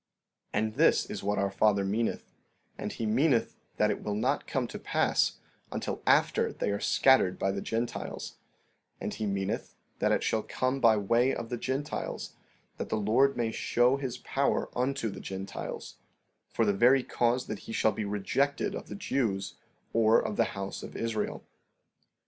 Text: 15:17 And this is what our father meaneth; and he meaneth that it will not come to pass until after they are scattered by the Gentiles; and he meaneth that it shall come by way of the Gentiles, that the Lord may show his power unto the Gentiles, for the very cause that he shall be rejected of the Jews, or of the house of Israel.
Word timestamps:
15:17 0.55 0.59
And 0.63 0.73
this 0.77 1.05
is 1.11 1.21
what 1.21 1.37
our 1.37 1.51
father 1.51 1.85
meaneth; 1.85 2.33
and 2.75 2.91
he 2.91 3.05
meaneth 3.05 3.55
that 3.77 3.91
it 3.91 4.01
will 4.01 4.15
not 4.15 4.47
come 4.47 4.65
to 4.65 4.79
pass 4.79 5.33
until 5.71 6.01
after 6.07 6.51
they 6.51 6.71
are 6.71 6.79
scattered 6.79 7.37
by 7.37 7.51
the 7.51 7.61
Gentiles; 7.61 8.37
and 8.99 9.13
he 9.13 9.27
meaneth 9.27 9.75
that 9.99 10.11
it 10.11 10.23
shall 10.23 10.41
come 10.41 10.79
by 10.79 10.97
way 10.97 11.35
of 11.35 11.49
the 11.49 11.55
Gentiles, 11.57 12.33
that 12.77 12.89
the 12.89 12.97
Lord 12.97 13.37
may 13.37 13.51
show 13.51 13.97
his 13.97 14.17
power 14.17 14.69
unto 14.75 15.07
the 15.09 15.19
Gentiles, 15.21 15.97
for 16.49 16.65
the 16.65 16.73
very 16.73 17.03
cause 17.03 17.45
that 17.45 17.59
he 17.69 17.71
shall 17.71 17.91
be 17.91 18.03
rejected 18.03 18.73
of 18.73 18.87
the 18.87 18.95
Jews, 18.95 19.53
or 19.93 20.19
of 20.19 20.35
the 20.35 20.45
house 20.57 20.81
of 20.81 20.95
Israel. 20.97 21.43